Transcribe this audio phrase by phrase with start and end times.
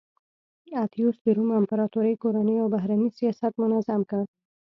[0.83, 4.21] اتیوس د روم امپراتورۍ کورنی او بهرنی سیاست منظم کړ